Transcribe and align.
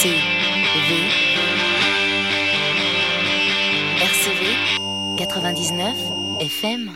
RCV. 0.00 0.14
RCV 4.00 4.46
99 5.18 5.94
FM. 6.40 6.90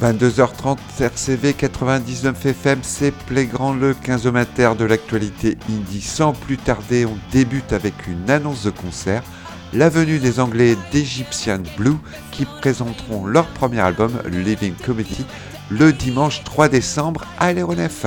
22h30 0.00 0.78
RCV 1.00 1.54
99 1.54 2.46
FM, 2.46 2.78
c'est 2.82 3.10
Playgrand 3.10 3.74
le 3.74 3.94
15 3.94 4.26
mater 4.28 4.76
de 4.78 4.84
l'actualité 4.84 5.58
indie. 5.68 6.02
Sans 6.02 6.34
plus 6.34 6.56
tarder, 6.56 7.04
on 7.04 7.18
débute 7.32 7.72
avec 7.72 8.06
une 8.06 8.30
annonce 8.30 8.62
de 8.62 8.70
concert, 8.70 9.24
la 9.72 9.88
venue 9.88 10.18
des 10.18 10.40
Anglais 10.40 10.76
d'Egyptian 10.92 11.62
Blue 11.76 11.96
qui 12.30 12.44
présenteront 12.44 13.26
leur 13.26 13.46
premier 13.46 13.80
album 13.80 14.12
Living 14.26 14.74
Comedy 14.84 15.24
le 15.70 15.92
dimanche 15.92 16.44
3 16.44 16.68
décembre 16.68 17.24
à 17.38 17.52
l'aéronef. 17.52 18.06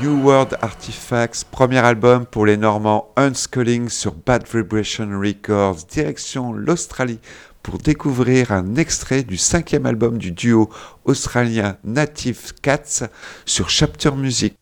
Fairfax, 0.00 1.44
premier 1.44 1.78
album 1.78 2.24
pour 2.24 2.46
les 2.46 2.56
Normands 2.56 3.12
Unsculling 3.16 3.90
sur 3.90 4.14
Bad 4.14 4.46
Vibration 4.50 5.20
Records, 5.20 5.84
direction 5.90 6.54
l'Australie 6.54 7.20
pour 7.62 7.76
découvrir 7.76 8.50
un 8.50 8.76
extrait 8.76 9.22
du 9.22 9.36
cinquième 9.36 9.84
album 9.84 10.16
du 10.16 10.32
duo 10.32 10.70
australien 11.04 11.76
Native 11.84 12.54
Cats 12.62 13.08
sur 13.44 13.68
Chapter 13.68 14.12
Music. 14.12 14.59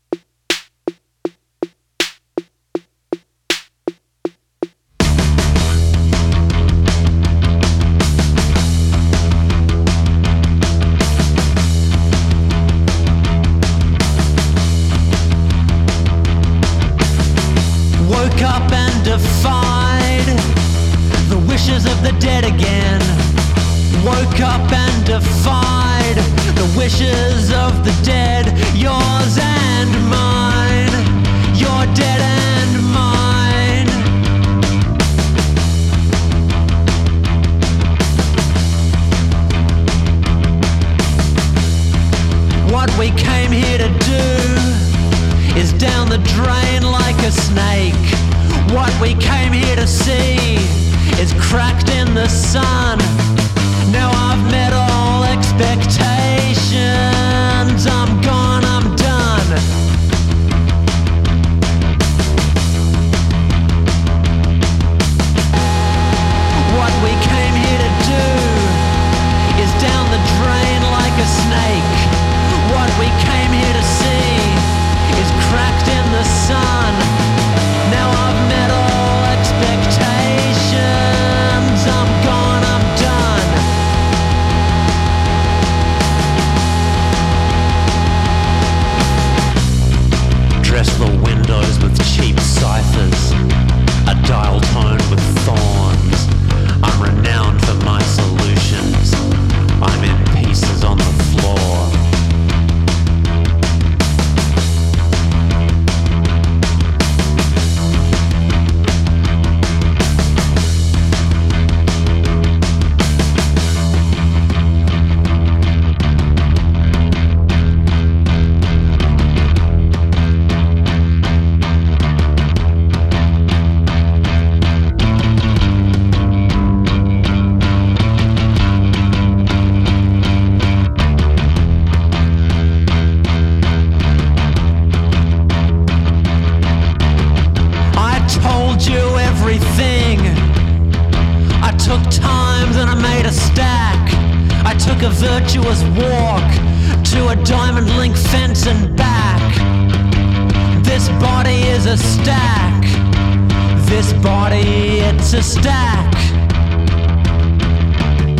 his 154.09 154.23
body, 154.23 155.01
it's 155.01 155.33
a 155.33 155.43
stack. 155.43 156.13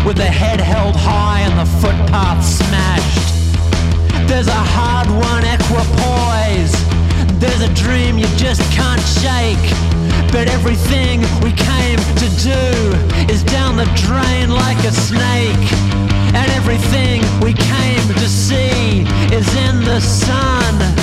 With 0.05 0.17
the 0.17 0.31
head 0.41 0.61
held 0.61 0.97
high 0.97 1.41
and 1.41 1.59
the 1.59 1.71
footpath 1.81 2.45
smashed. 2.45 3.49
There's 4.29 4.49
a 4.49 4.63
hard 4.77 5.09
one 5.09 5.45
equipoise. 5.45 6.73
There's 7.41 7.61
a 7.61 7.73
dream 7.75 8.19
you 8.19 8.27
just 8.37 8.63
can't 8.73 9.01
shake. 9.21 9.67
But 10.33 10.49
everything 10.49 11.21
we 11.43 11.53
came 11.53 11.99
to 12.23 12.29
do 12.41 12.65
is 13.33 13.43
down 13.43 13.77
the 13.77 13.89
drain 14.07 14.51
like 14.51 14.79
a 14.85 14.93
snake. 14.93 15.67
And 16.39 16.51
everything 16.53 17.23
we 17.41 17.53
came 17.53 18.07
to 18.15 18.29
see 18.29 19.03
is 19.35 19.49
in 19.67 19.85
the 19.85 20.01
sun. 20.01 20.98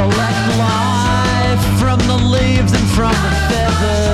Select 0.00 0.56
life 0.56 1.78
from 1.78 1.98
the 2.08 2.16
leaves 2.16 2.72
and 2.72 2.88
from 2.88 3.12
the 3.12 3.30
feathers. 3.50 4.09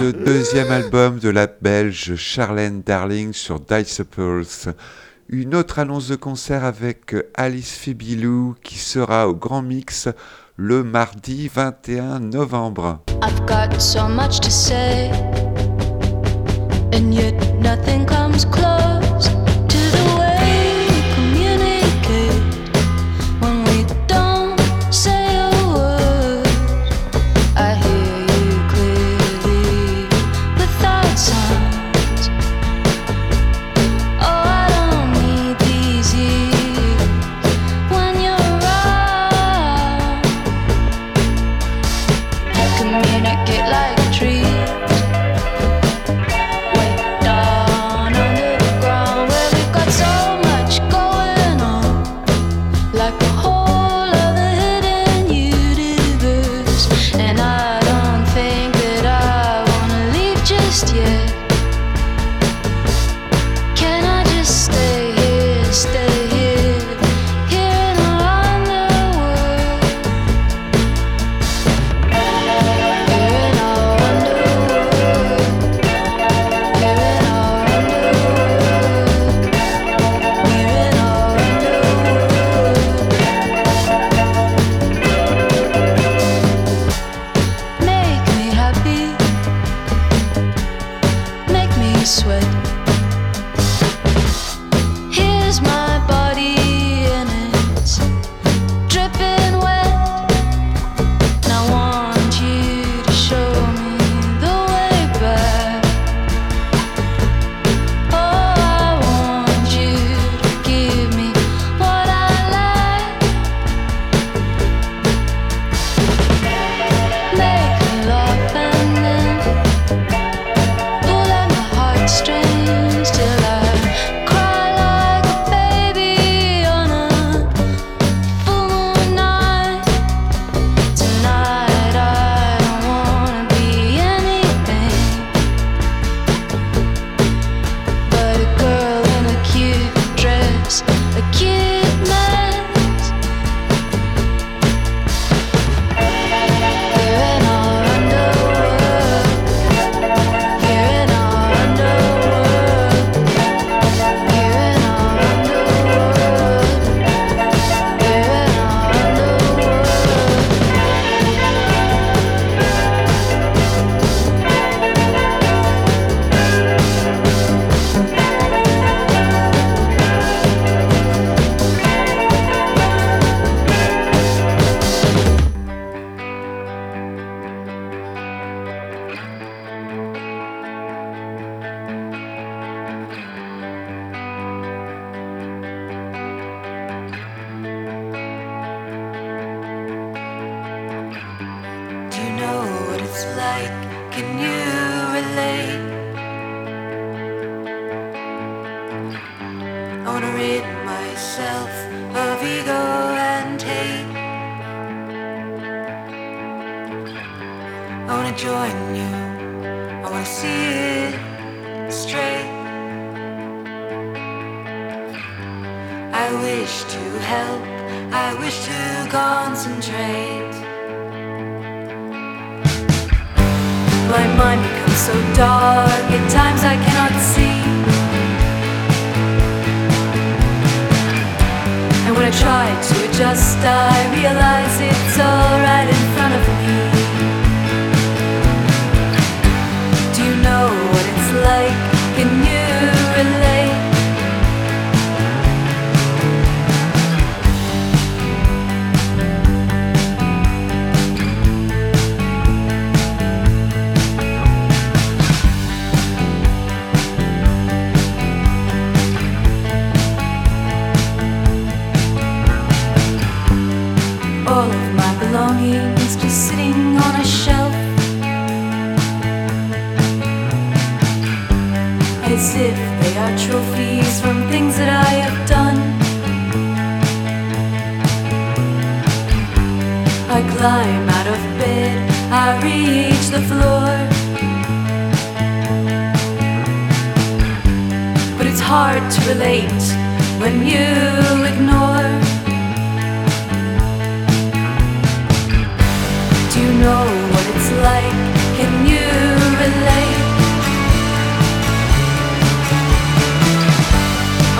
deuxième 0.00 0.70
album 0.70 1.18
de 1.18 1.28
la 1.28 1.46
Belge 1.46 2.14
Charlène 2.14 2.82
Darling 2.82 3.32
sur 3.32 3.58
Diceples. 3.58 4.72
Une 5.28 5.54
autre 5.54 5.80
annonce 5.80 6.08
de 6.08 6.16
concert 6.16 6.64
avec 6.64 7.16
Alice 7.34 7.76
Fibilou 7.76 8.54
qui 8.62 8.76
sera 8.76 9.28
au 9.28 9.34
Grand 9.34 9.62
Mix 9.62 10.08
le 10.56 10.84
mardi 10.84 11.50
21 11.52 12.20
novembre. 12.20 13.00
I've 13.22 13.44
got 13.46 13.80
so 13.80 14.06
much 14.08 14.40
to 14.40 14.50
say, 14.50 15.10
and 16.92 17.12
yet 17.12 17.34
nothing 17.60 18.06
comes 18.06 18.44
close. 18.44 19.47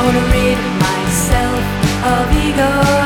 Wanna 0.09 0.25
rid 0.33 0.59
myself 0.81 1.65
of 2.03 2.33
ego 2.33 2.98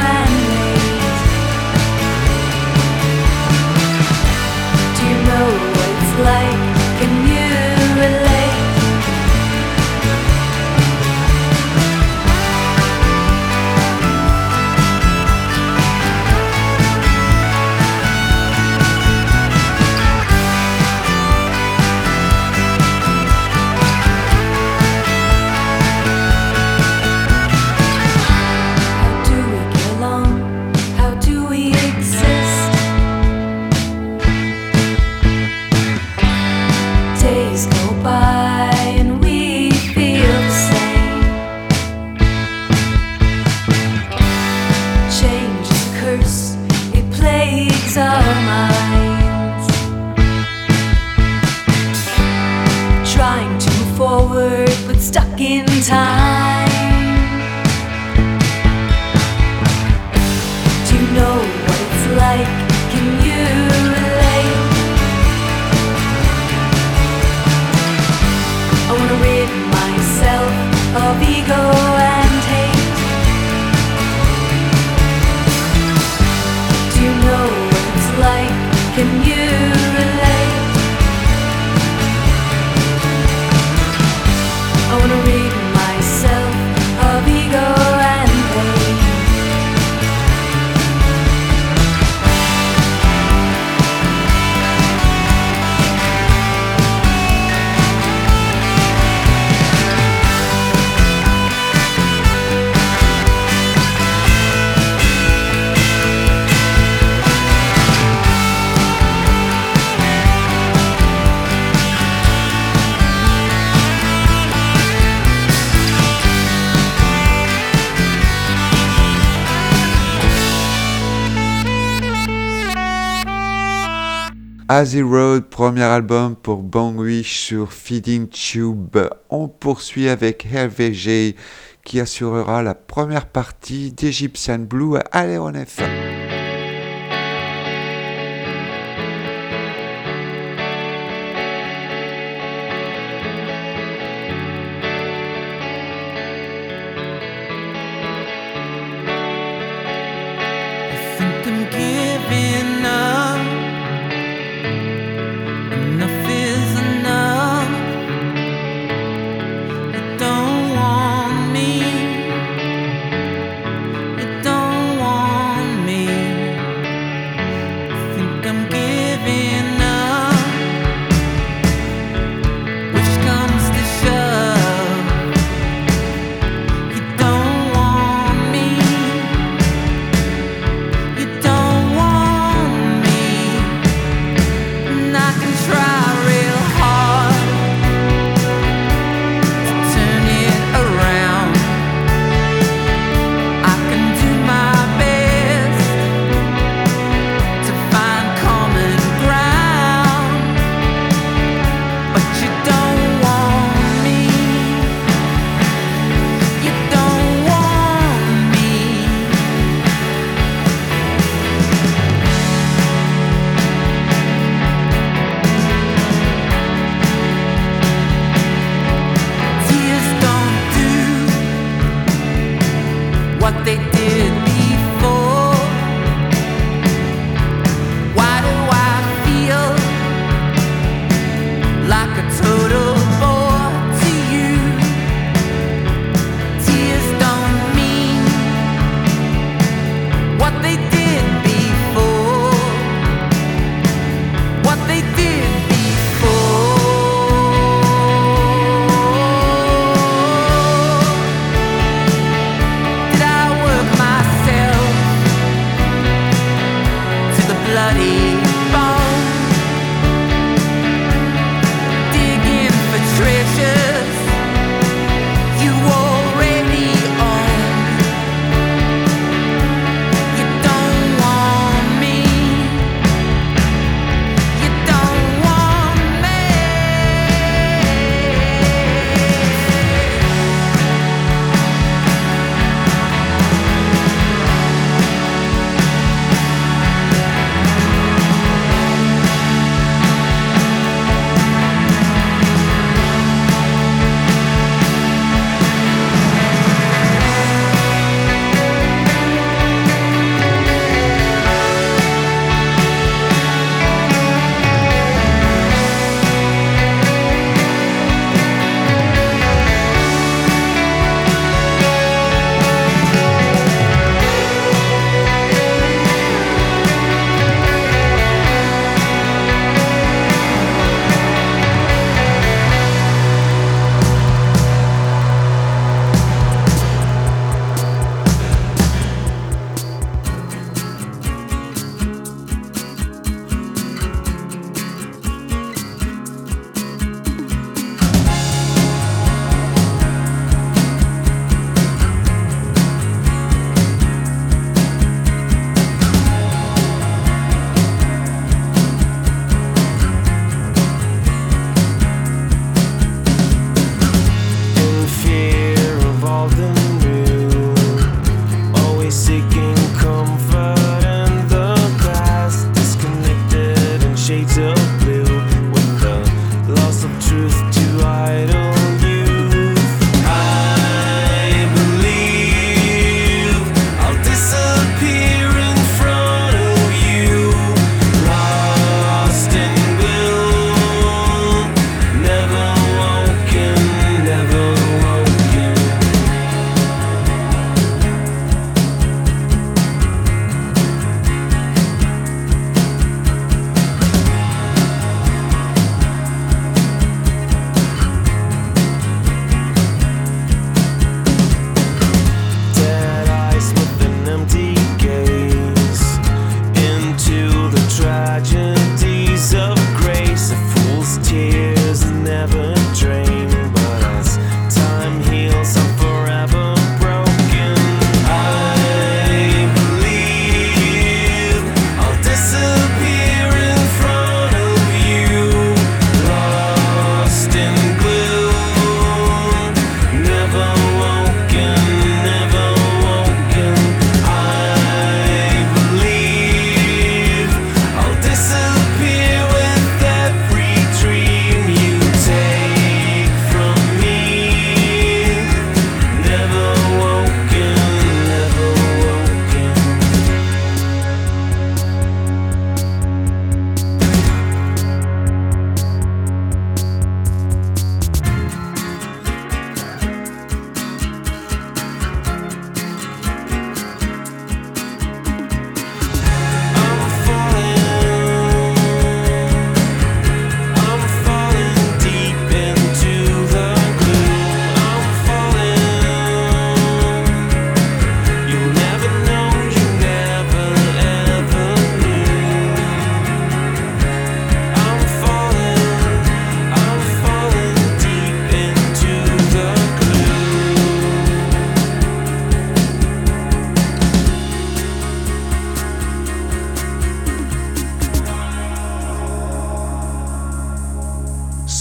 Azy 124.83 125.01
Road, 125.01 125.45
premier 125.45 125.85
album 125.85 126.35
pour 126.35 126.65
Bangwish 126.65 127.39
sur 127.39 127.73
Feeding 127.73 128.27
Tube. 128.29 128.97
On 129.31 129.47
poursuit 129.47 130.09
avec 130.09 130.45
Hervé 130.53 131.37
qui 131.85 132.01
assurera 132.01 132.65
la 132.65 132.75
première 132.75 133.27
partie 133.27 133.93
d'Egyptian 133.93 134.59
Blue 134.59 134.97
à 134.97 135.03
Aléon 135.13 135.53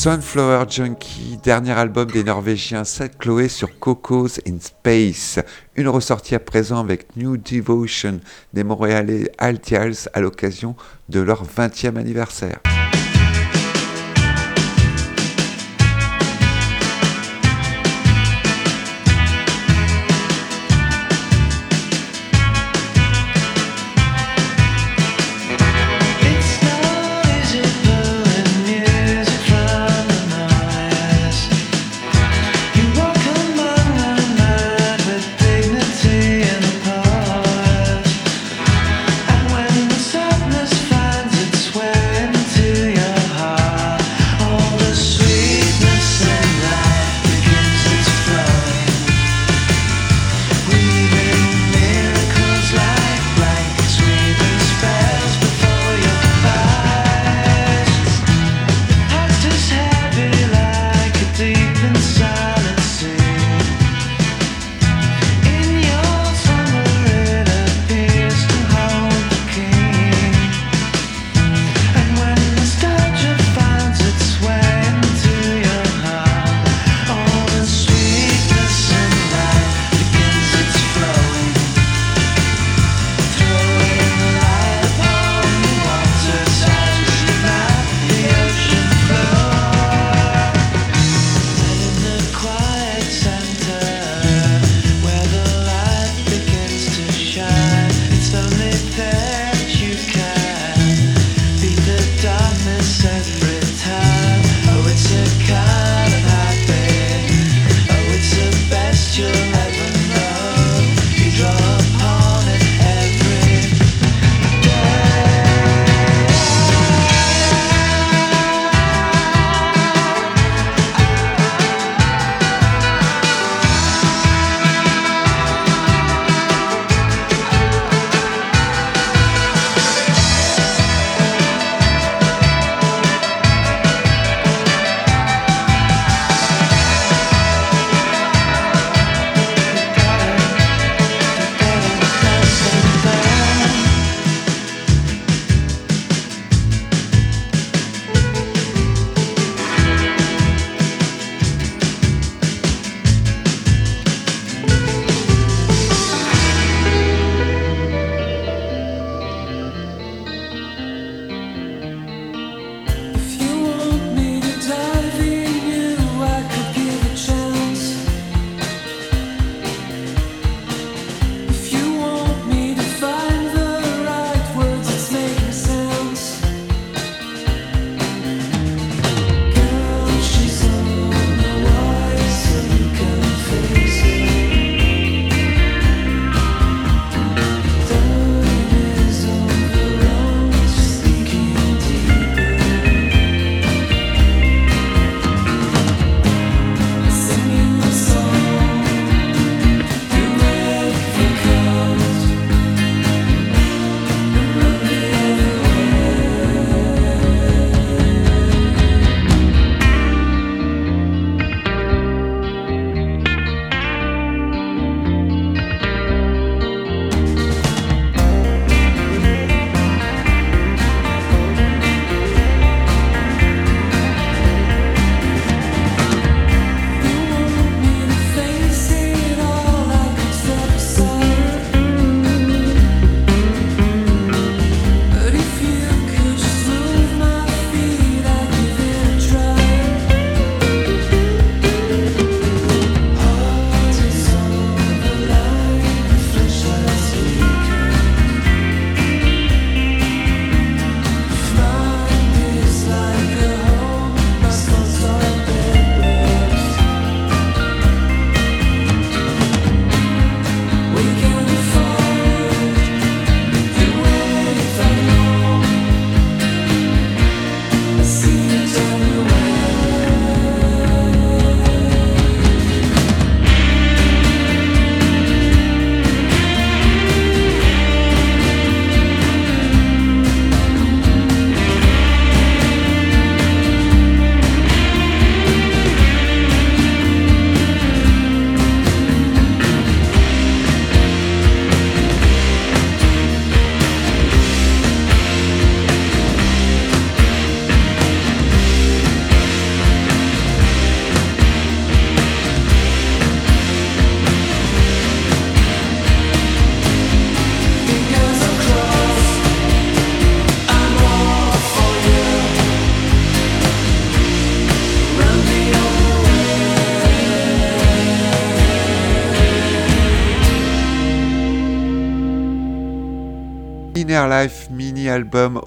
Sunflower 0.03 0.65
Junkie, 0.67 1.37
dernier 1.43 1.73
album 1.73 2.09
des 2.09 2.23
Norvégiens 2.23 2.85
Seth 2.85 3.19
Chloé 3.19 3.47
sur 3.47 3.77
Cocos 3.77 4.39
in 4.47 4.57
Space. 4.59 5.37
Une 5.75 5.89
ressortie 5.89 6.33
à 6.33 6.39
présent 6.39 6.79
avec 6.79 7.15
New 7.17 7.37
Devotion 7.37 8.19
des 8.51 8.63
Montréalais 8.63 9.31
Altials 9.37 10.09
à 10.15 10.21
l'occasion 10.21 10.75
de 11.09 11.19
leur 11.19 11.45
20e 11.45 11.97
anniversaire. 11.97 12.61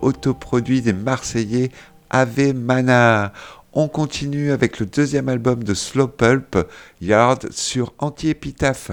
autoproduit 0.04 0.82
des 0.82 0.92
Marseillais 0.92 1.70
Ave 2.10 2.54
Mana. 2.54 3.32
On 3.72 3.88
continue 3.88 4.52
avec 4.52 4.78
le 4.78 4.86
deuxième 4.86 5.28
album 5.28 5.64
de 5.64 5.74
Slow 5.74 6.06
Pulp, 6.06 6.56
Yard 7.00 7.50
sur 7.50 7.92
Anti-Épitaphe. 7.98 8.92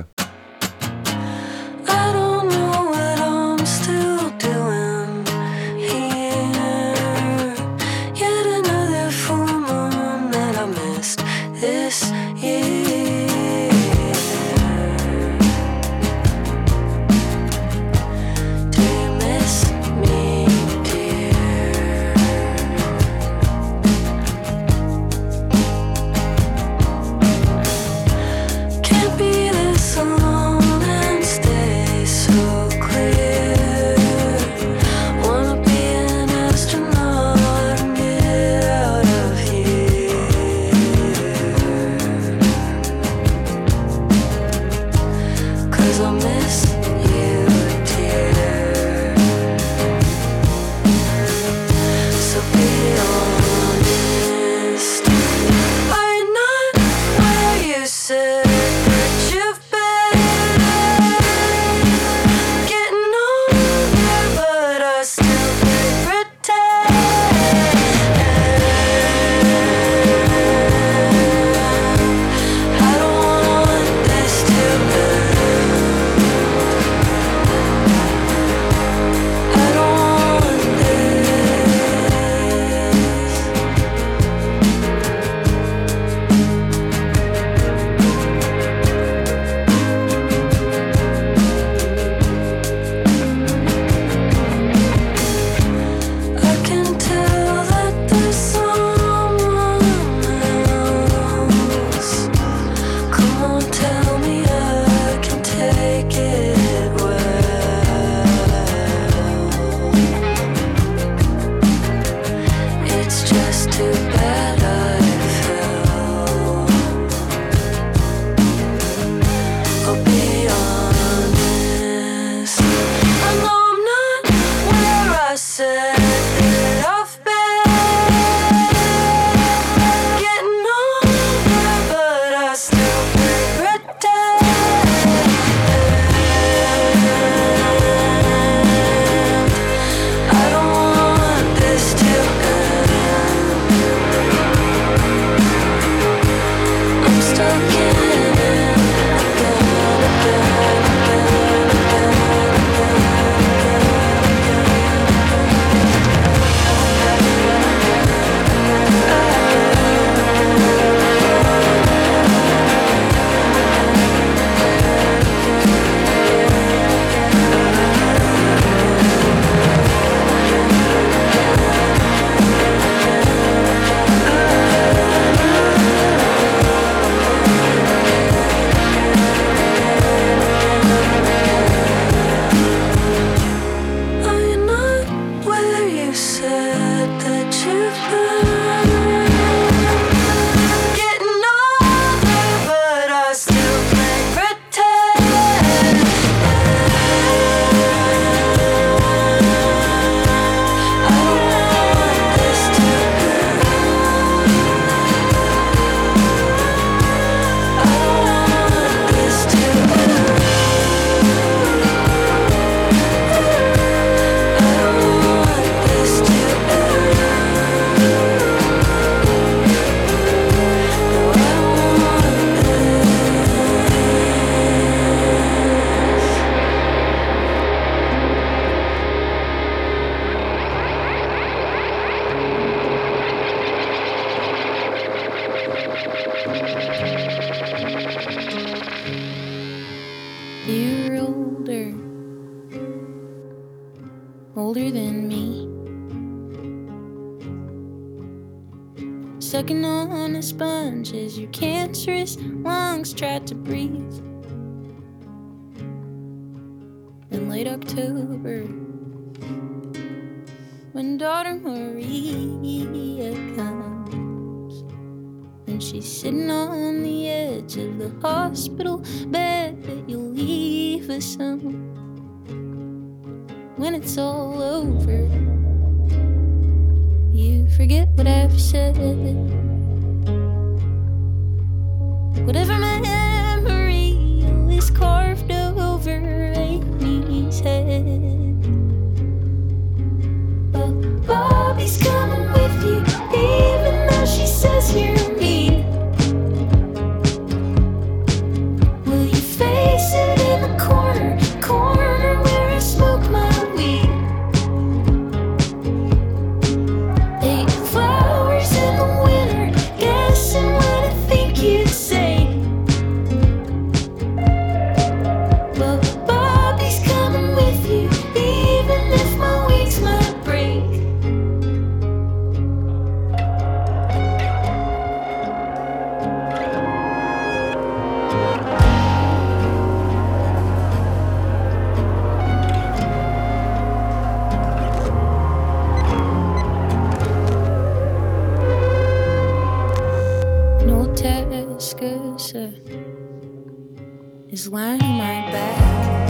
Is 344.52 344.68
lying 344.68 345.02
on 345.02 345.18
my 345.18 345.50
back. 345.50 346.30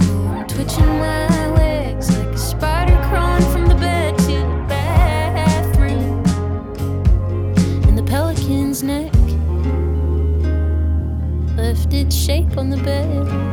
Oh, 0.00 0.28
I'm 0.28 0.46
twitching 0.46 0.86
my 0.86 1.54
legs 1.56 2.16
like 2.16 2.28
a 2.28 2.38
spider 2.38 2.96
crawling 3.10 3.42
from 3.52 3.66
the 3.66 3.74
bed 3.74 4.16
to 4.20 4.24
the 4.24 4.64
bathroom. 4.66 6.24
And 7.86 7.98
the 7.98 8.02
pelican's 8.04 8.82
neck 8.82 9.12
left 11.54 11.92
its 11.92 12.16
shape 12.16 12.56
on 12.56 12.70
the 12.70 12.78
bed. 12.78 13.45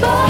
boy. 0.00 0.29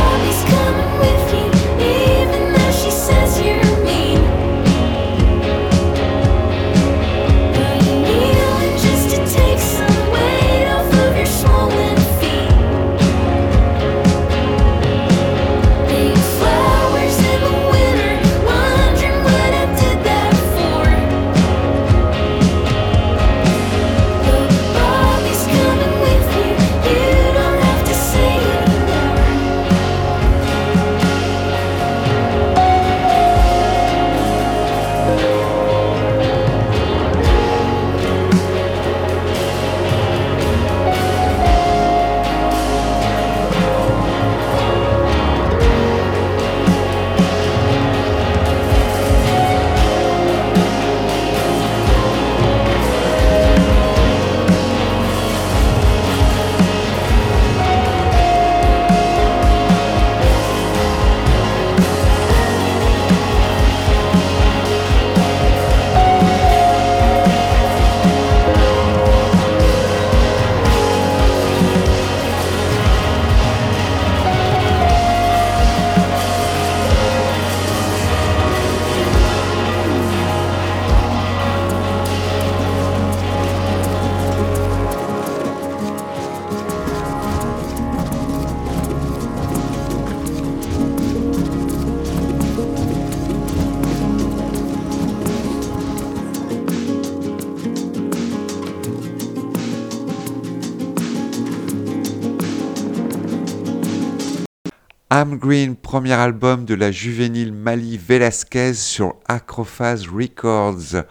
Am 105.21 105.37
Green, 105.37 105.77
premier 105.77 106.15
album 106.15 106.65
de 106.65 106.75
la 106.75 106.91
juvénile 106.91 107.53
Mali 107.53 107.99
Velasquez 107.99 108.73
sur 108.73 109.17
Acrophase 109.29 110.07
Records. 110.09 111.05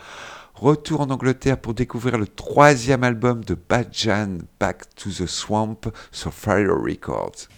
Retour 0.55 1.01
en 1.01 1.11
Angleterre 1.11 1.59
pour 1.59 1.75
découvrir 1.75 2.17
le 2.17 2.25
troisième 2.25 3.03
album 3.03 3.43
de 3.43 3.53
Badjan, 3.53 4.39
Back 4.59 4.95
to 4.95 5.11
the 5.11 5.27
Swamp 5.27 5.91
sur 6.11 6.33
Fire 6.33 6.75
Records. 6.83 7.49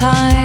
time. 0.00 0.39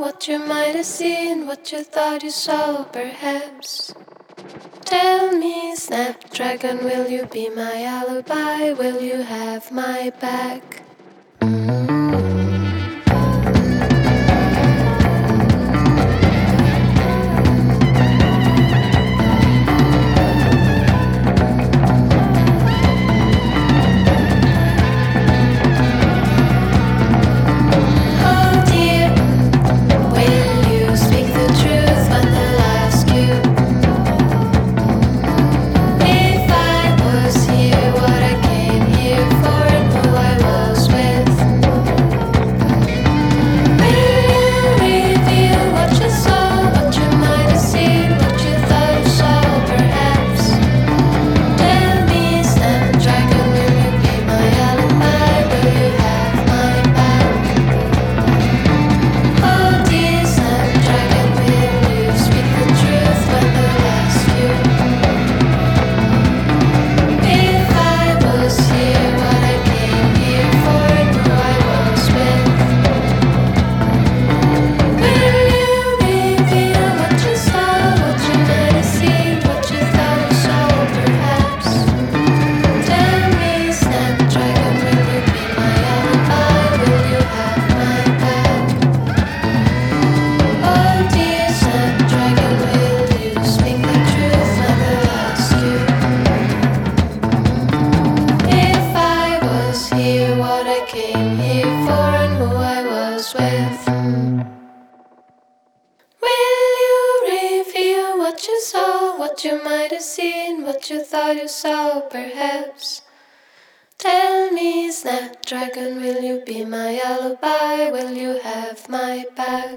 what 0.00 0.26
you 0.26 0.38
might 0.38 0.74
have 0.74 0.86
seen, 0.86 1.46
what 1.46 1.70
you 1.70 1.84
thought 1.84 2.22
you 2.22 2.30
saw, 2.30 2.84
perhaps. 2.84 3.92
Tell 4.86 5.36
me, 5.36 5.76
Snapdragon, 5.76 6.78
will 6.82 7.06
you 7.06 7.26
be 7.26 7.50
my 7.50 7.84
alibi? 7.84 8.72
Will 8.72 9.02
you 9.02 9.18
have 9.20 9.70
my 9.70 10.10
back? 10.18 10.82
Mm 11.42 11.68
-hmm. 11.68 11.99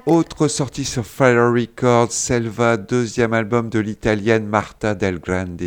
Autre 0.06 0.48
sortie 0.48 0.84
sur 0.84 1.04
Fire 1.04 1.52
Records, 1.52 2.12
Selva, 2.12 2.76
deuxième 2.76 3.32
album 3.32 3.68
de 3.68 3.78
l'italienne 3.78 4.46
Marta 4.46 4.94
Del 4.94 5.18
Grande. 5.18 5.60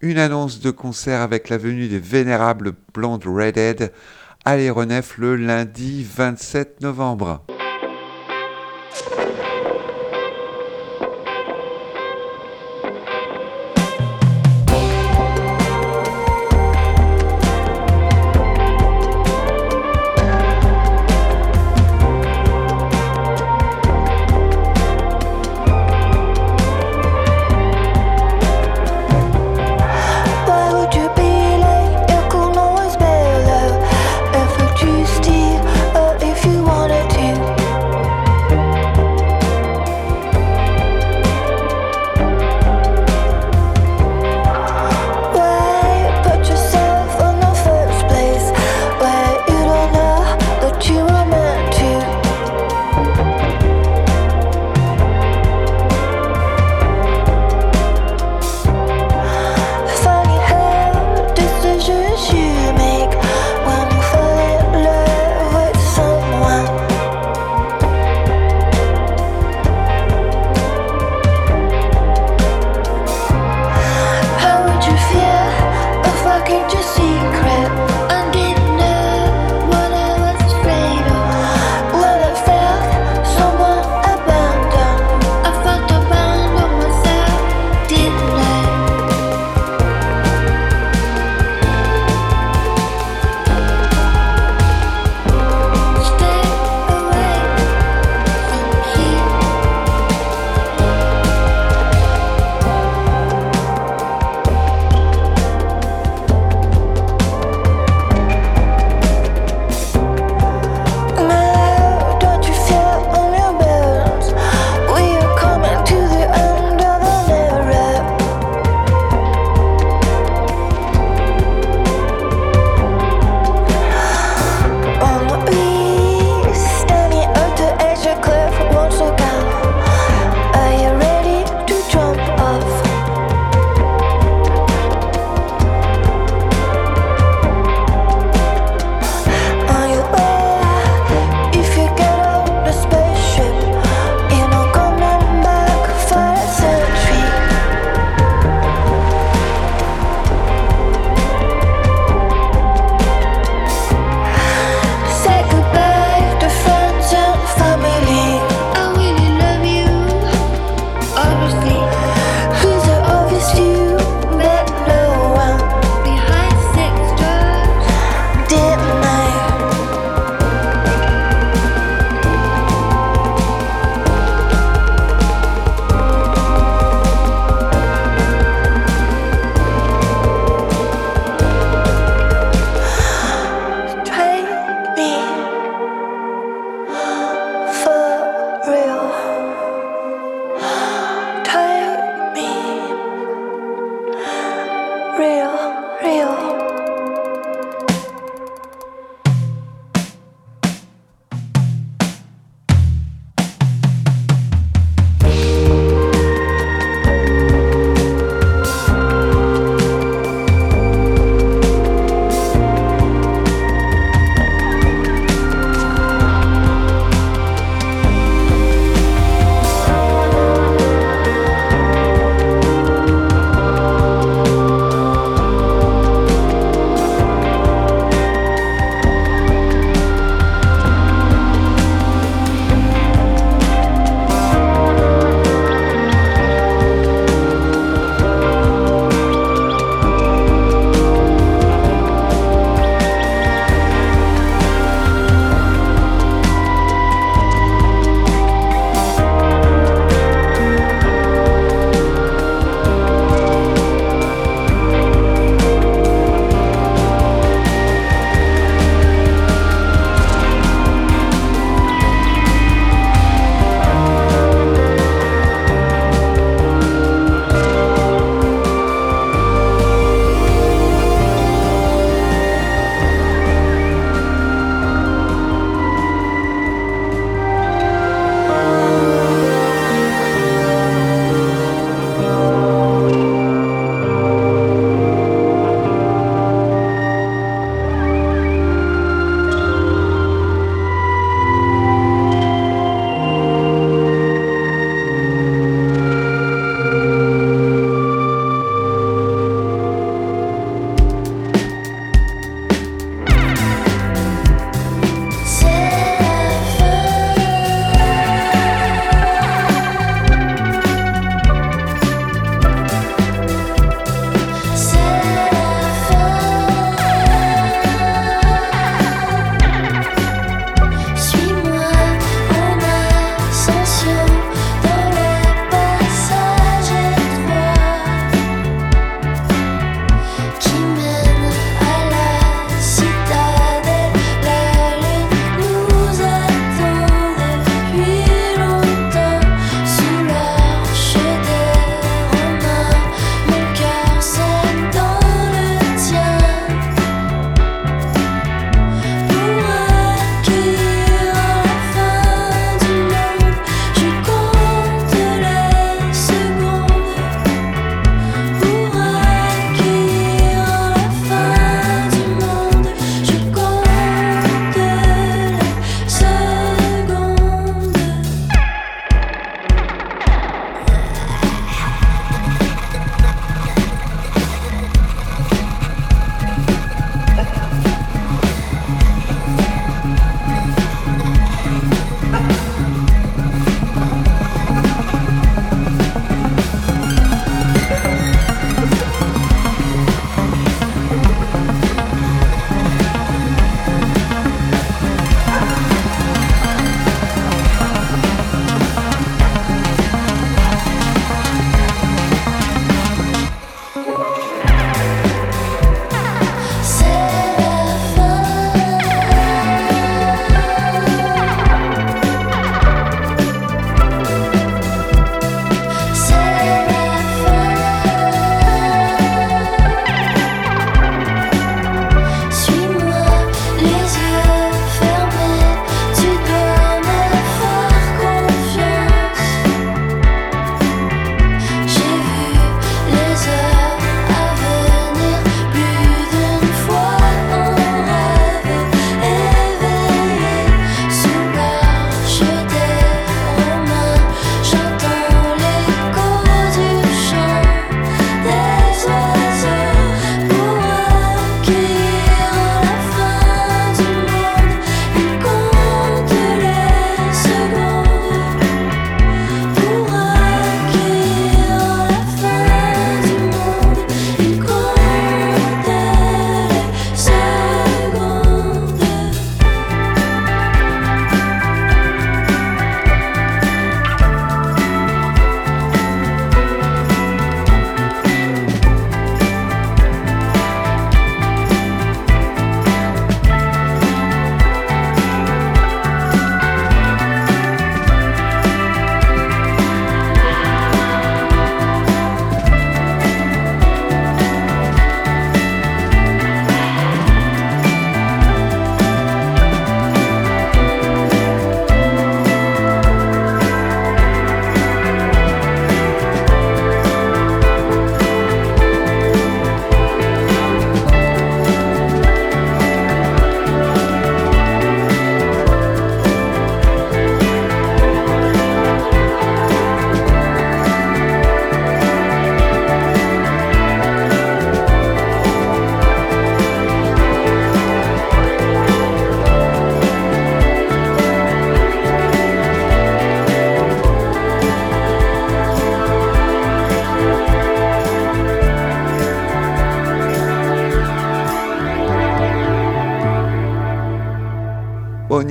Une 0.00 0.18
annonce 0.18 0.60
de 0.60 0.70
concert 0.70 1.20
avec 1.20 1.48
la 1.48 1.58
venue 1.58 1.88
des 1.88 1.98
vénérables 1.98 2.72
blondes 2.92 3.24
Redhead 3.26 3.92
à 4.44 4.56
l'aéronef 4.56 5.18
le 5.18 5.36
lundi 5.36 6.04
27 6.04 6.80
novembre. 6.80 7.44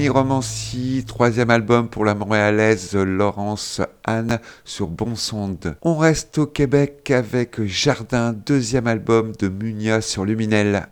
Dernier 0.02 0.18
romancier, 0.18 1.04
troisième 1.04 1.52
album 1.52 1.88
pour 1.88 2.06
la 2.06 2.16
montréalaise 2.16 2.96
Laurence 2.96 3.82
Anne 4.04 4.40
sur 4.66 4.88
Bonsonde. 4.88 5.76
On 5.84 5.96
reste 5.96 6.40
au 6.40 6.48
Québec 6.48 7.12
avec 7.12 7.64
Jardin, 7.66 8.34
deuxième 8.34 8.88
album 8.88 9.32
de 9.40 9.48
Munia 9.48 10.02
sur 10.02 10.26
Luminel. 10.26 10.88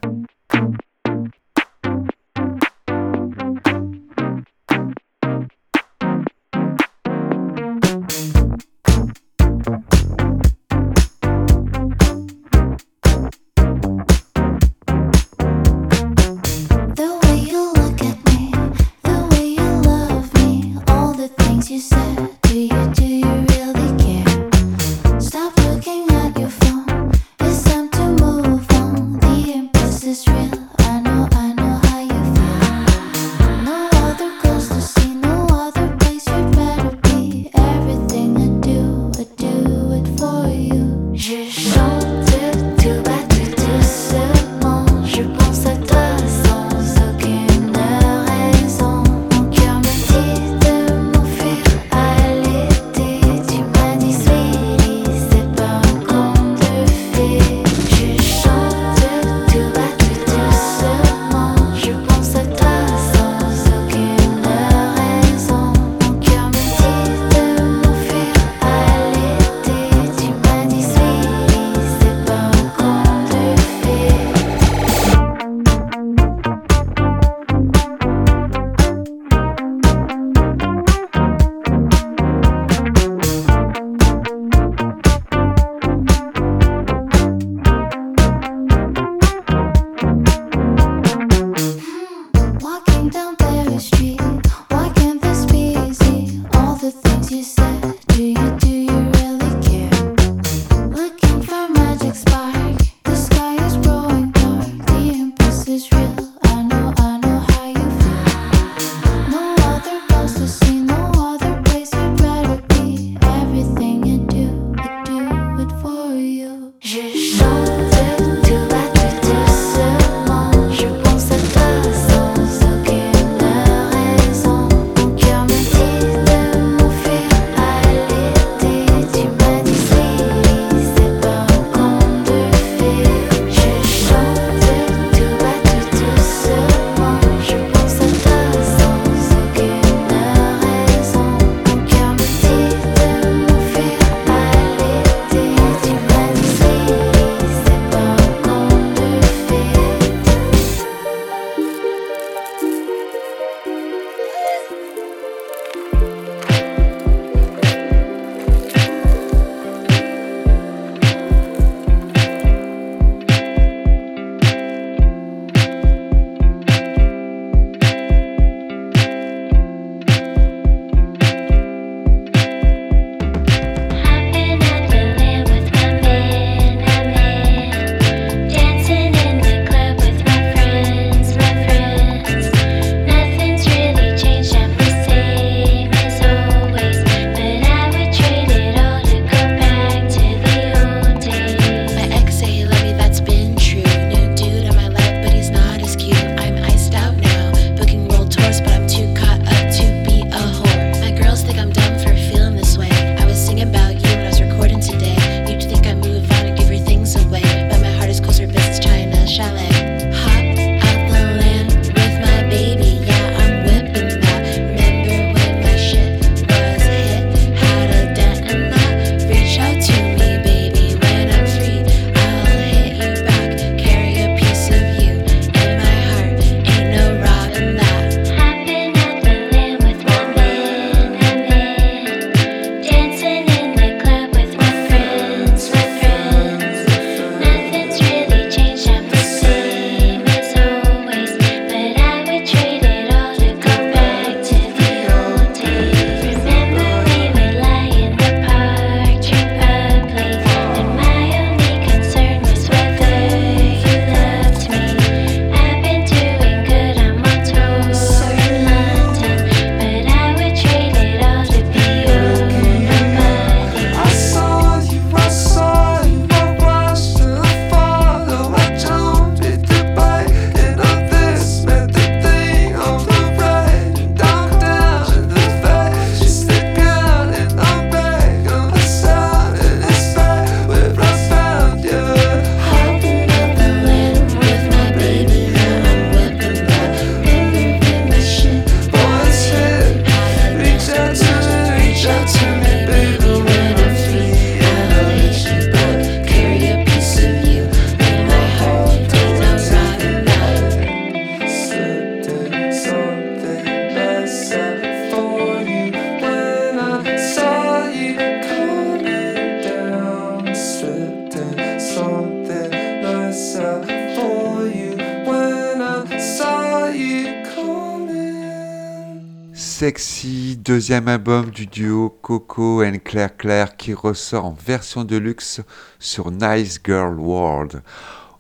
Deuxième 320.90 321.08
album 321.08 321.52
du 321.52 321.68
duo 321.68 322.10
Coco 322.10 322.84
and 322.84 322.98
Claire 323.06 323.38
Claire 323.38 323.78
qui 323.78 323.94
ressort 323.94 324.46
en 324.46 324.54
version 324.54 325.04
de 325.04 325.18
luxe 325.18 325.62
sur 326.00 326.32
Nice 326.32 326.80
Girl 326.84 327.20
World. 327.20 327.84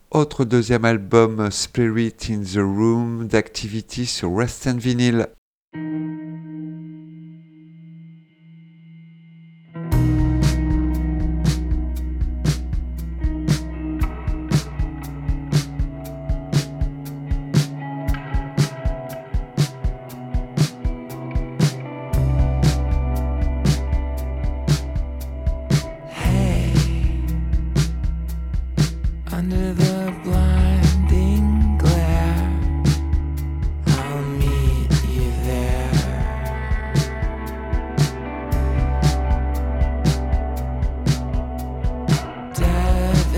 Autre 0.09 0.45
deuxième 0.45 0.83
album 0.83 1.51
Spirit 1.51 2.15
in 2.31 2.41
the 2.41 2.57
Room 2.57 3.27
d'Activity 3.27 4.07
sur 4.07 4.31
and 4.31 4.77
Vinyl. 4.79 5.27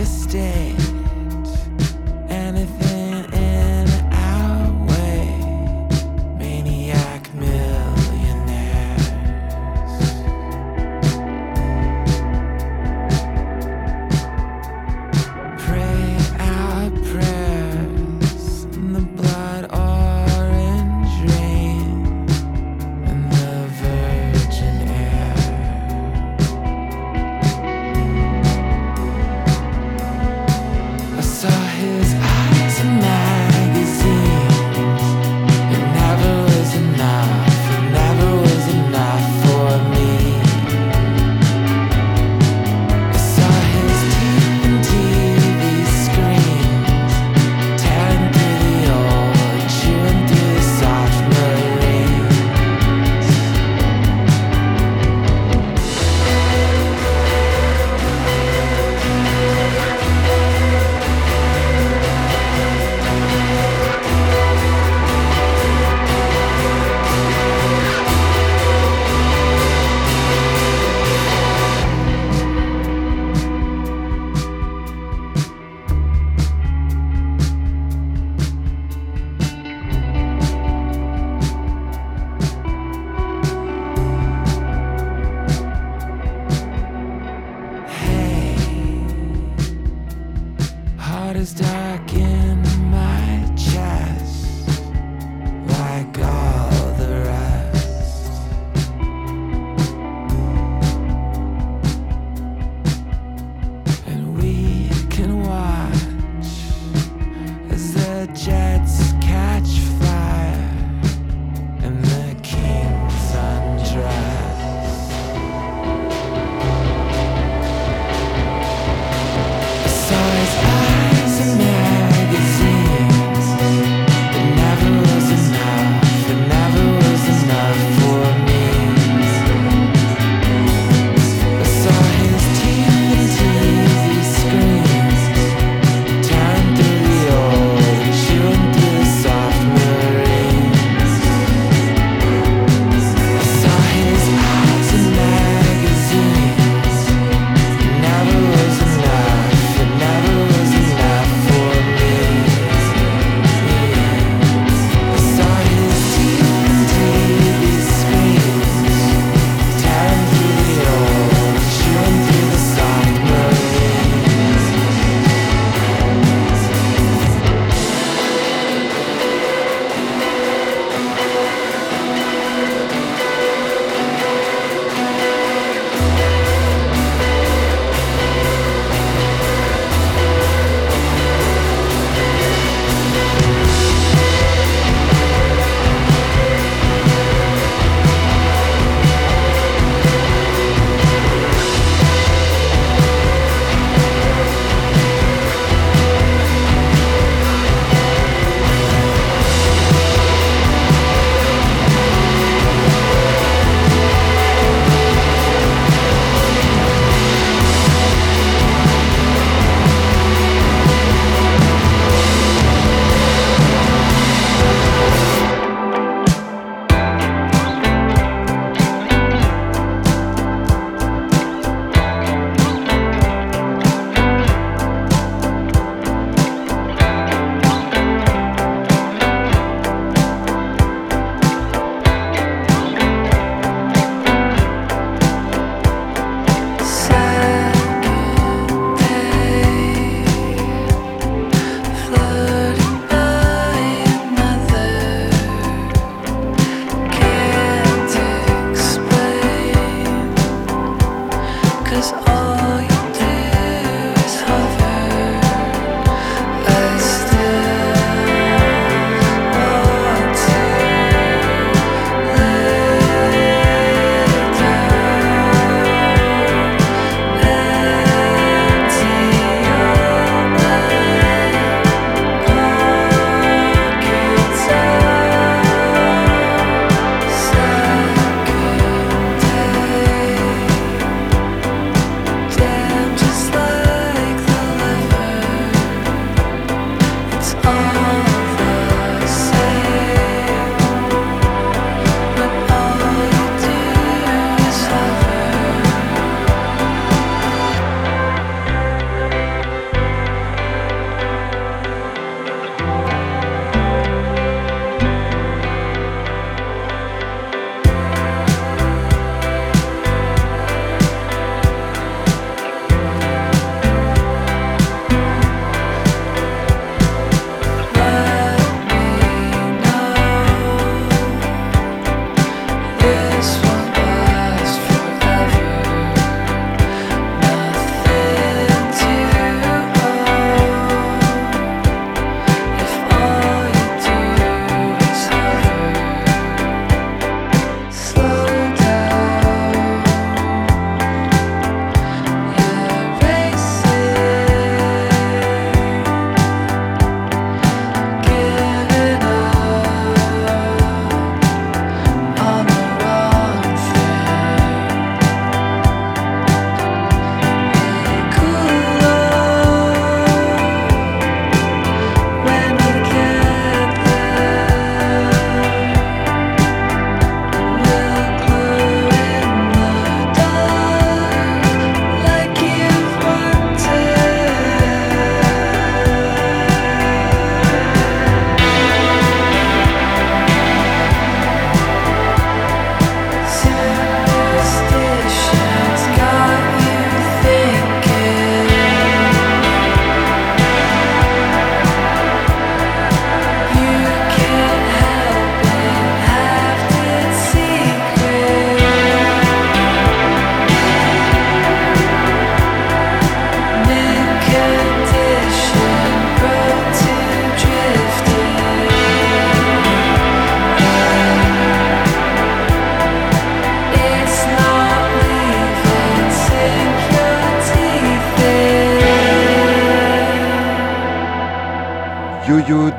this 0.01 0.25
day. 0.25 0.80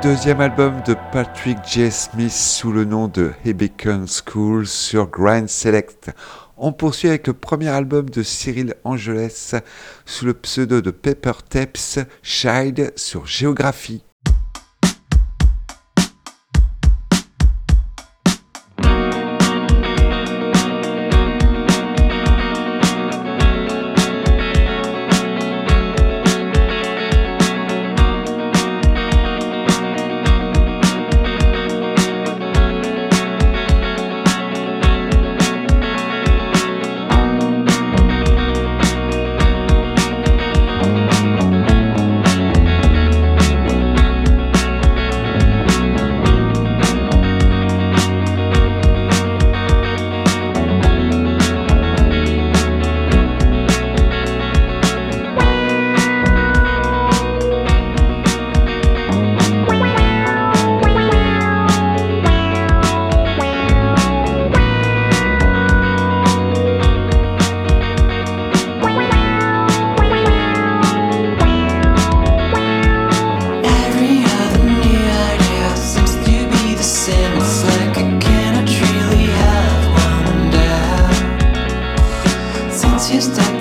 deuxième 0.03 0.41
album 0.41 0.81
de 0.85 0.97
Patrick 1.13 1.59
J. 1.65 1.89
Smith 1.89 2.29
sous 2.29 2.73
le 2.73 2.83
nom 2.83 3.07
de 3.07 3.31
Hebicon 3.45 4.03
School 4.05 4.67
sur 4.67 5.09
Grind 5.09 5.47
Select. 5.47 6.11
On 6.57 6.73
poursuit 6.73 7.07
avec 7.07 7.25
le 7.25 7.31
premier 7.31 7.69
album 7.69 8.09
de 8.09 8.21
Cyril 8.21 8.75
Angeles 8.83 9.53
sous 10.05 10.25
le 10.25 10.33
pseudo 10.33 10.81
de 10.81 10.91
Pepper 10.91 11.31
Taps, 11.47 11.99
Child 12.21 12.91
sur 12.97 13.25
Géographie. 13.25 14.03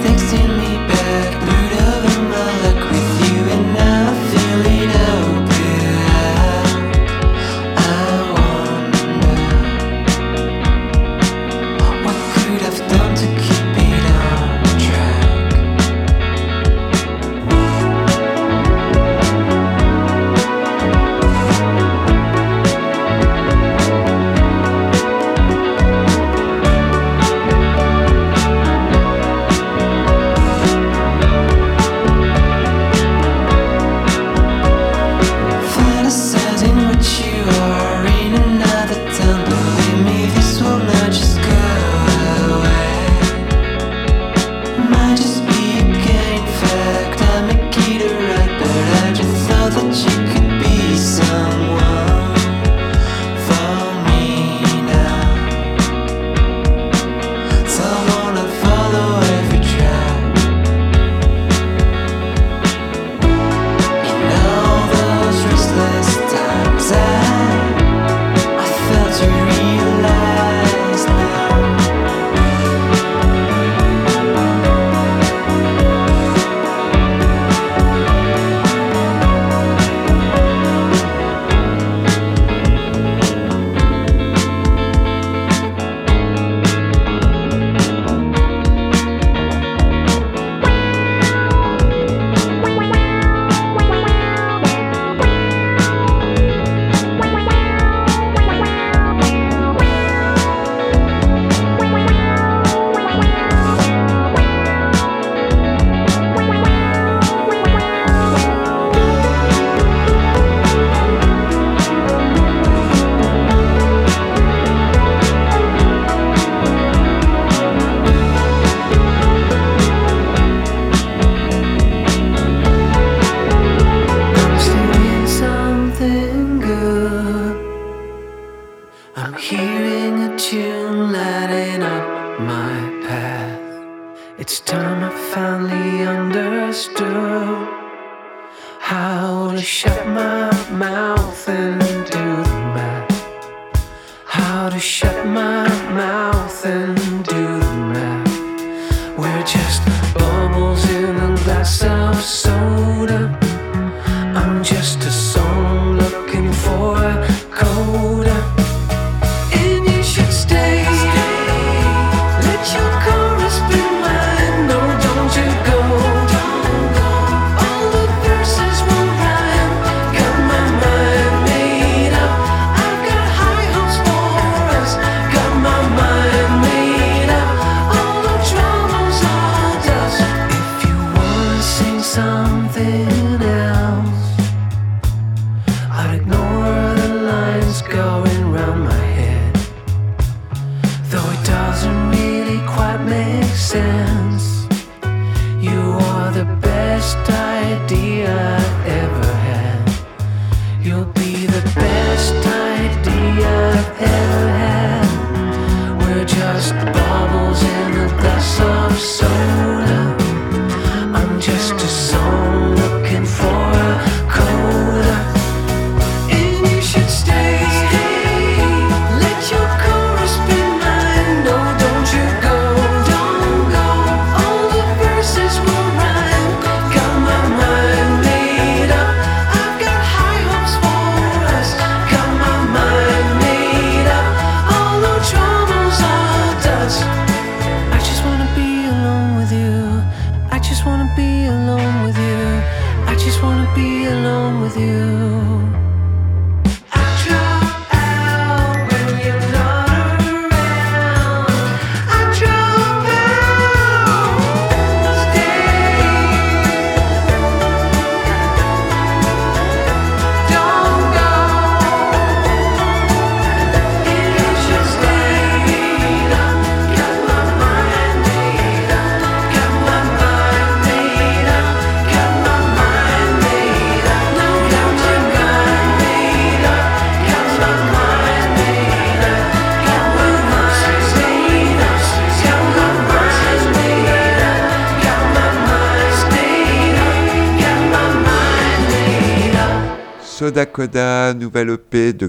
Fixing 0.02 0.48
me 0.58 0.76
back. 0.88 1.51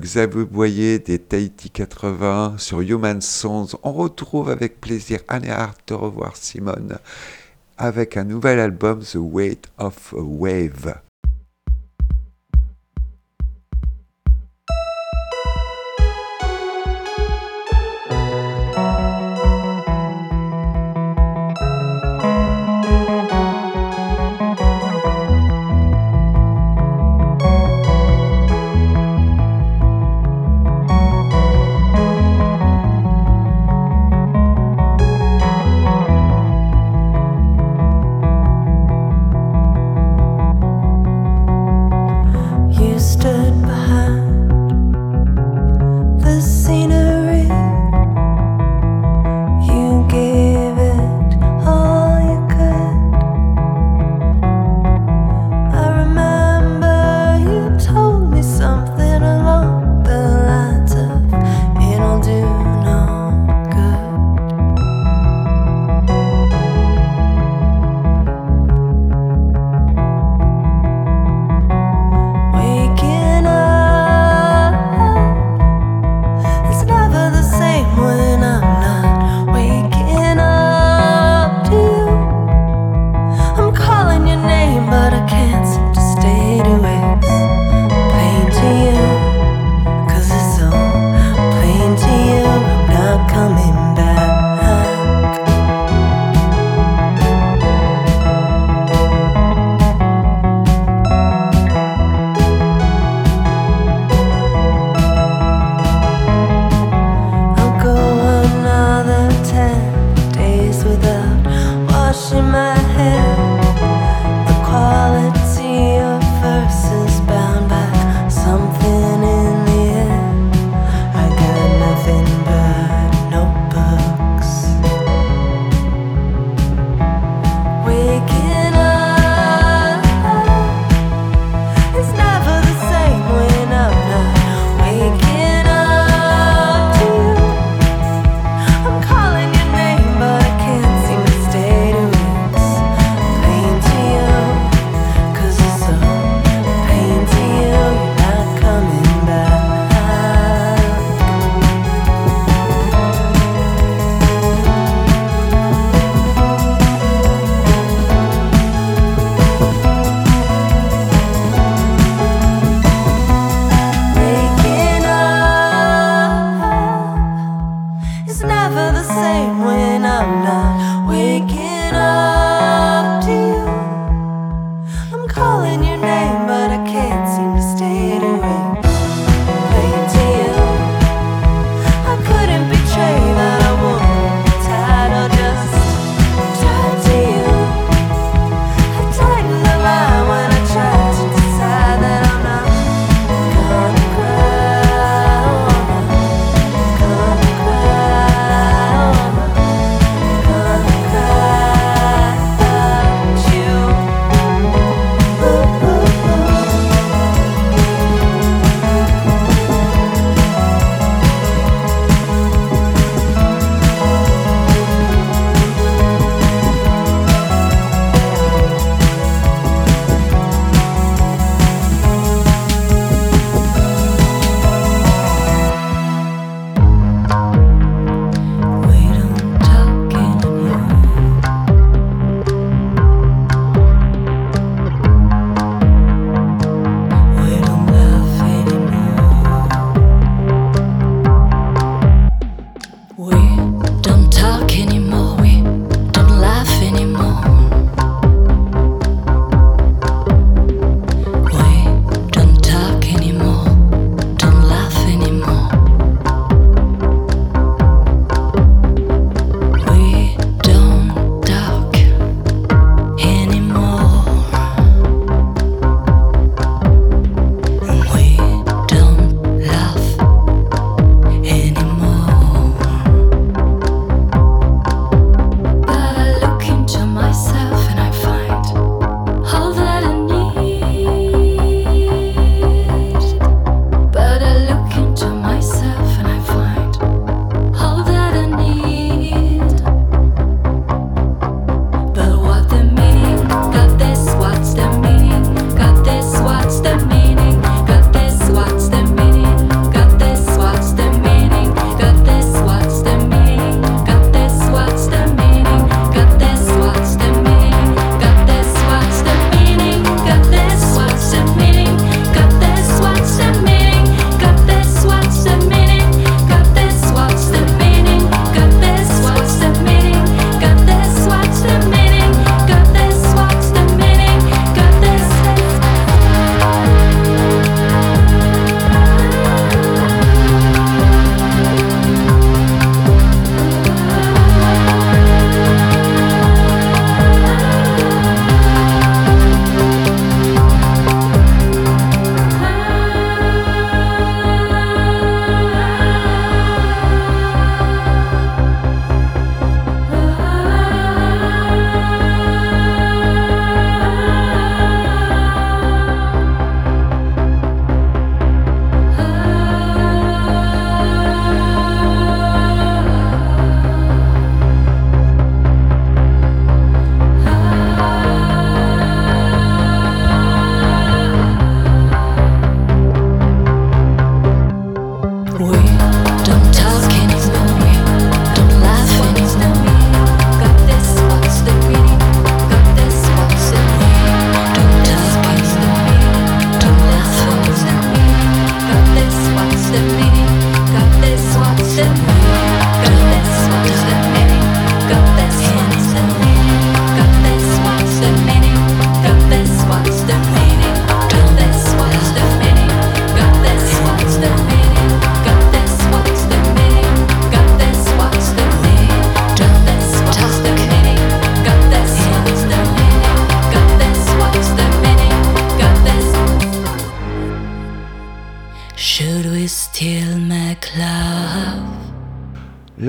Xavier 0.04 0.44
Boyer 0.44 1.00
des 1.00 1.18
Tahiti 1.18 1.70
80 1.70 2.56
sur 2.58 2.82
Human 2.82 3.22
Sons. 3.22 3.70
On 3.84 3.94
retrouve 3.94 4.50
avec 4.50 4.82
plaisir 4.82 5.22
Anne 5.30 5.50
Hart 5.50 5.80
de 5.88 5.94
revoir 5.94 6.36
Simone 6.36 6.98
avec 7.78 8.18
un 8.18 8.26
nouvel 8.26 8.60
album 8.60 9.00
The 9.00 9.16
Weight 9.16 9.70
of 9.78 10.14
a 10.14 10.22
Wave. 10.22 11.03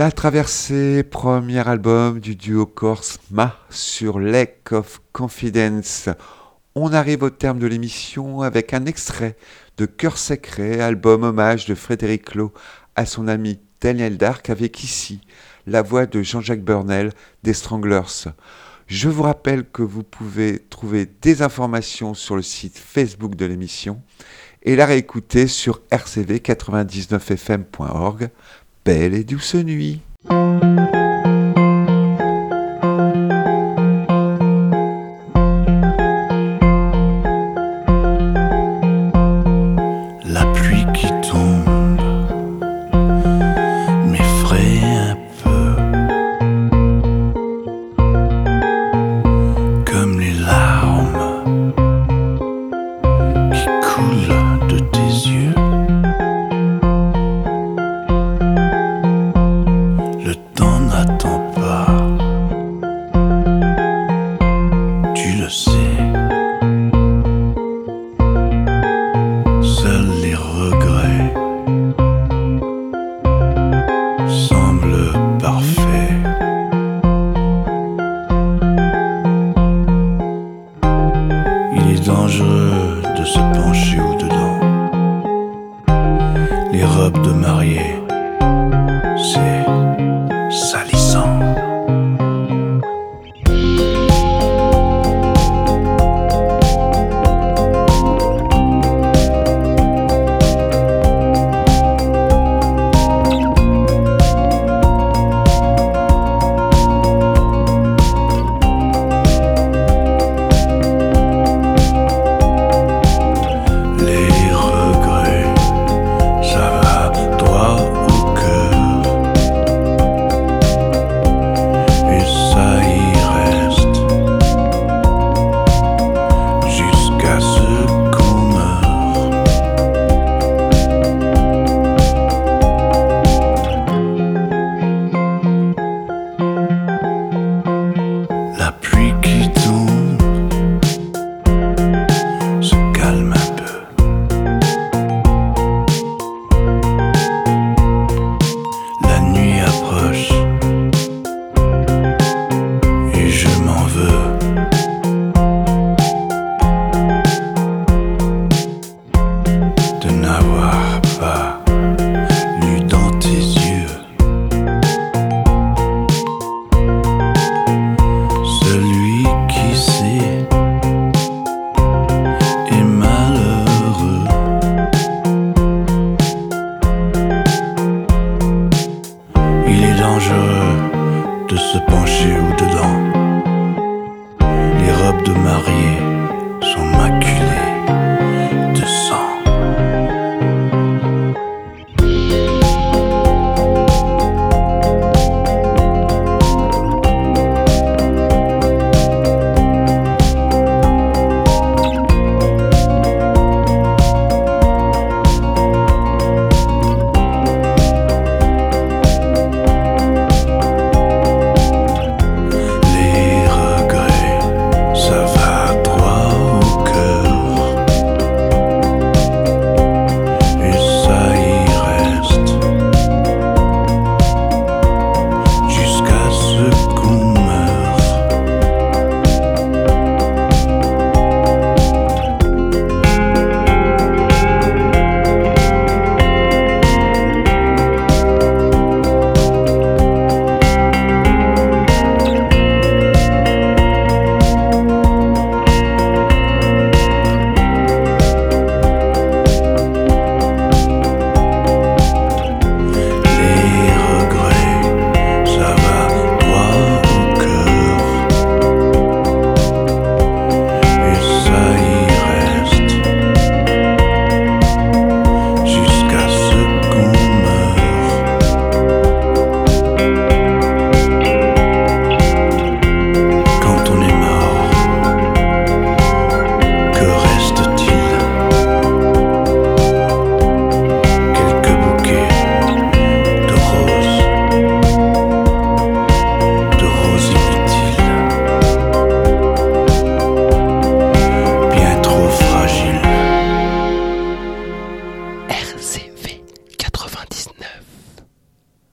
La 0.05 0.13
traversée, 0.13 1.03
premier 1.03 1.67
album 1.67 2.21
du 2.21 2.37
duo 2.37 2.67
corse 2.67 3.19
Ma 3.31 3.57
sur 3.71 4.21
Lake 4.21 4.73
of 4.73 5.01
Confidence. 5.15 6.11
On 6.75 6.93
arrive 6.93 7.23
au 7.23 7.31
terme 7.31 7.59
de 7.59 7.67
l'émission 7.67 8.43
avec 8.43 8.75
un 8.75 8.85
extrait 8.85 9.35
de 9.79 9.87
Cœur 9.87 10.19
sacré, 10.19 10.83
album 10.83 11.23
hommage 11.23 11.65
de 11.65 11.75
Frédéric 11.75 12.35
Lowe 12.35 12.53
à 12.97 13.07
son 13.07 13.29
ami 13.29 13.59
Daniel 13.81 14.19
Dark 14.19 14.51
avec 14.51 14.85
ici 14.85 15.23
la 15.67 15.81
voix 15.81 16.05
de 16.05 16.21
Jean-Jacques 16.21 16.65
Burnel 16.65 17.11
des 17.43 17.55
Stranglers. 17.55 18.29
Je 18.87 19.09
vous 19.09 19.23
rappelle 19.23 19.65
que 19.65 19.81
vous 19.81 20.03
pouvez 20.03 20.59
trouver 20.69 21.09
des 21.23 21.41
informations 21.41 22.13
sur 22.13 22.37
le 22.37 22.43
site 22.43 22.77
Facebook 22.77 23.37
de 23.37 23.47
l'émission 23.47 24.03
et 24.65 24.77
la 24.77 24.85
réécouter 24.85 25.47
sur 25.47 25.81
rcv99fm.org. 25.91 28.29
Belle 28.85 29.15
et 29.15 29.25
douce 29.25 29.55
nuit. 29.55 30.03